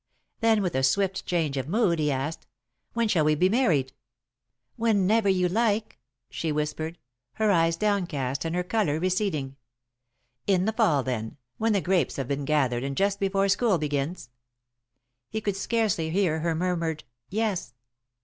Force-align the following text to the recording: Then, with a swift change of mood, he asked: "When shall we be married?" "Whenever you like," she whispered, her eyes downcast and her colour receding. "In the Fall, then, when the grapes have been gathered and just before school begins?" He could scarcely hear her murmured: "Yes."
Then, 0.39 0.63
with 0.63 0.73
a 0.73 0.81
swift 0.81 1.27
change 1.27 1.57
of 1.57 1.67
mood, 1.67 1.99
he 1.99 2.09
asked: 2.11 2.47
"When 2.93 3.07
shall 3.07 3.23
we 3.23 3.35
be 3.35 3.49
married?" 3.49 3.93
"Whenever 4.75 5.29
you 5.29 5.47
like," 5.47 5.99
she 6.31 6.51
whispered, 6.51 6.97
her 7.33 7.51
eyes 7.51 7.75
downcast 7.77 8.43
and 8.43 8.55
her 8.55 8.63
colour 8.63 8.99
receding. 8.99 9.57
"In 10.47 10.65
the 10.65 10.73
Fall, 10.73 11.03
then, 11.03 11.37
when 11.59 11.73
the 11.73 11.81
grapes 11.81 12.15
have 12.15 12.27
been 12.27 12.45
gathered 12.45 12.83
and 12.83 12.97
just 12.97 13.19
before 13.19 13.47
school 13.47 13.77
begins?" 13.77 14.31
He 15.29 15.39
could 15.39 15.55
scarcely 15.55 16.09
hear 16.09 16.39
her 16.39 16.55
murmured: 16.55 17.03
"Yes." 17.29 17.75